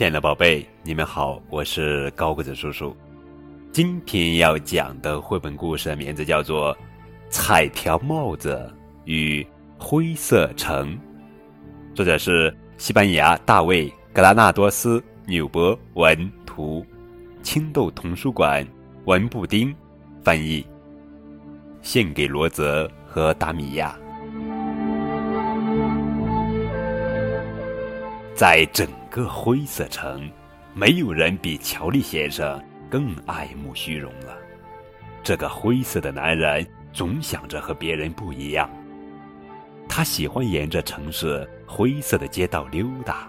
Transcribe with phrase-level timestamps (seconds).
[0.00, 2.96] 亲爱的宝贝，你们好，我是高个子叔叔。
[3.70, 6.74] 今天要讲的绘本故事的名字叫做
[7.28, 8.74] 《彩条帽子
[9.04, 10.94] 与灰色城》，
[11.94, 16.82] 作者是西班牙大卫·格拉纳多斯纽伯文图，
[17.42, 18.66] 青豆童书馆
[19.04, 19.70] 文布丁
[20.24, 20.64] 翻译，
[21.82, 23.94] 献给罗泽和达米亚。
[28.40, 30.26] 在整个灰色城，
[30.72, 34.34] 没有人比乔利先生更爱慕虚荣了。
[35.22, 38.70] 这个灰色的男人总想着和别人不一样。
[39.86, 43.28] 他喜欢沿着城市灰色的街道溜达，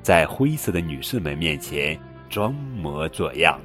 [0.00, 1.98] 在灰色的女士们面前
[2.30, 3.60] 装模作样。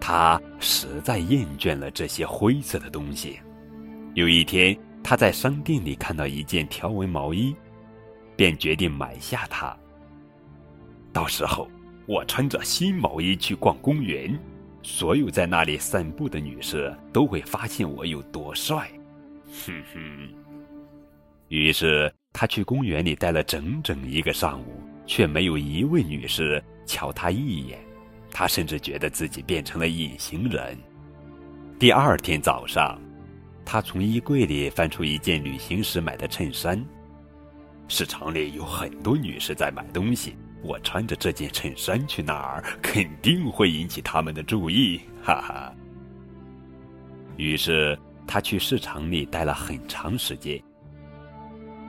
[0.00, 3.38] 他实在厌倦了这些灰色的东西。
[4.14, 4.74] 有一天，
[5.04, 7.54] 他在商店里看到一件条纹毛衣。
[8.40, 9.76] 便决定买下它。
[11.12, 11.68] 到时候，
[12.06, 14.34] 我穿着新毛衣去逛公园，
[14.82, 18.90] 所有在那里散步的女士都会发现我有多帅。
[19.44, 20.28] 哼哼。
[21.48, 27.78] 于是他去公园里待了整整一个上午，却没有一位女士瞧他一眼。
[28.30, 30.78] 他甚至觉得自己变成了隐形人。
[31.78, 32.98] 第二天早上，
[33.66, 36.82] 他从衣柜里翻出一件旅行时买的衬衫。
[37.90, 45.74] 市场里有很多女士在买东西，我穿着这件衬衫去那儿，肯定会引起他们的注意，哈哈。
[47.36, 50.62] 于是他去市场里待了很长时间。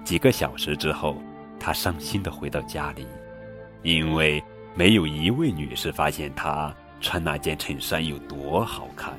[0.04, 1.22] 几个小时之后，
[1.60, 3.06] 他伤心的回到家里，
[3.84, 9.14] 因为没有一位女士发现他穿那件衬衫有多好看。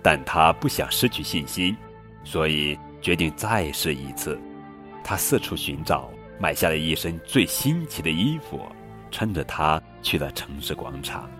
[0.00, 1.76] 但他不想失去信心，
[2.22, 4.40] 所以决定再试一次。
[5.08, 8.60] 他四处寻找，买下了一身最新奇的衣服，
[9.10, 11.30] 穿着它去了城市广场。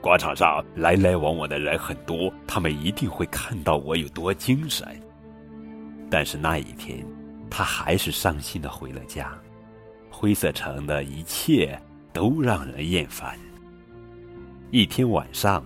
[0.00, 4.88] 广场上来来往往的人很多，他们一定会看到我有多精神。
[6.10, 7.06] 但是那一天，
[7.50, 9.30] 他还是伤心的回了家。
[10.08, 11.78] 灰色城的一切
[12.14, 13.38] 都让人厌烦。
[14.70, 15.62] 一天晚上，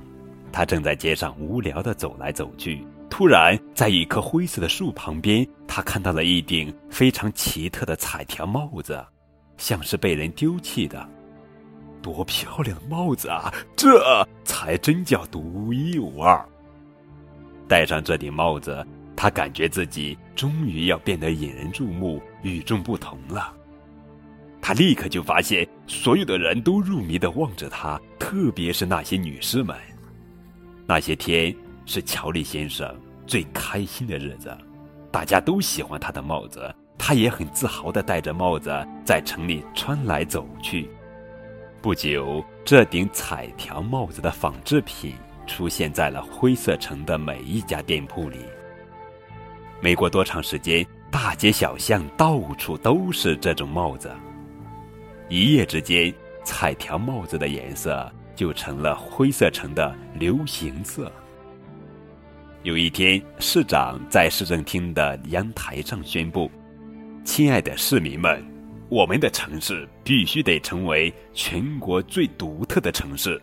[0.50, 2.84] 他正在街上无聊的走来走去。
[3.10, 9.04] 突然，在一棵灰色的树旁边，他看到了一顶非常奇特的彩条帽子，
[9.56, 11.08] 像是被人丢弃的。
[12.00, 13.52] 多漂亮的帽子啊！
[13.74, 16.48] 这才真叫独一无二。
[17.66, 18.86] 戴上这顶帽子，
[19.16, 23.52] 他感觉自己终于要变得引人注目、与众不同了。
[24.60, 29.76] 他立刻就发现，所有的人都入迷的望着他，特别是那些女士们。
[30.86, 31.54] 那些天
[31.88, 32.94] 是乔利先生。
[33.26, 34.56] 最开心的日子，
[35.10, 38.70] 大家都喜欢他的帽子，他也很自豪地戴着帽子
[39.04, 40.88] 在城里穿来走去。
[41.82, 45.14] 不久，这顶彩条帽子的仿制品
[45.46, 48.38] 出现在了灰色城的每一家店铺里。
[49.82, 54.10] 没过多长时间，大街小巷到处都是这种帽子。
[55.28, 56.12] 一夜之间，
[56.44, 61.12] 彩条帽子的颜色就成了灰色城的流行色。
[62.68, 66.50] 有一天，市长在市政厅的阳台上宣布
[67.24, 68.44] ：“亲爱的市民们，
[68.90, 73.40] 我们的城市必须得成为全国最独特的城市。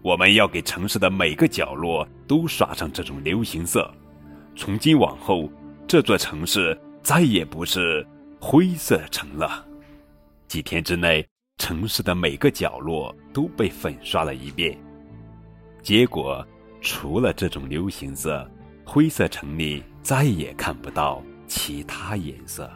[0.00, 3.92] 我们要给城市的每个角落都刷上这种流行色。
[4.56, 5.52] 从今往后，
[5.86, 8.06] 这座城市再也不是
[8.40, 9.66] 灰色城了。”
[10.48, 11.22] 几天之内，
[11.58, 14.74] 城市的每个角落都被粉刷了一遍。
[15.82, 16.42] 结果。
[16.80, 18.48] 除了这种流行色，
[18.84, 22.70] 灰色城里再也看不到其他颜色。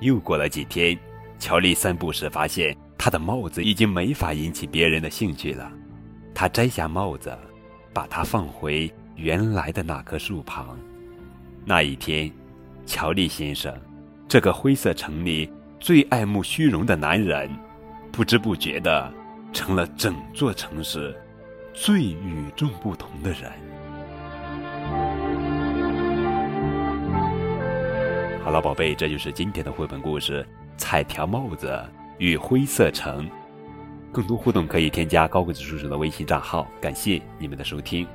[0.00, 0.98] 又过了几天，
[1.38, 5.70] 乔丽散步时发现他的帽子已经没法引起别人的兴趣了。
[6.34, 7.36] 他摘下帽子，
[7.94, 10.78] 把它放回原来的那棵树旁。
[11.64, 12.30] 那一天，
[12.84, 13.74] 乔丽先生，
[14.28, 15.50] 这个灰色城里
[15.80, 17.50] 最爱慕虚荣的男人，
[18.12, 19.12] 不知不觉的
[19.52, 21.16] 成了整座城市。
[21.78, 23.52] 最与众不同的人。
[28.42, 30.42] 好了，宝贝，这就是今天的绘本故事
[30.78, 31.78] 《彩条帽子
[32.16, 33.26] 与灰色城》。
[34.10, 36.66] 更多互动可以添加高个子叔叔的微信账号。
[36.80, 38.08] 感谢你们的收听。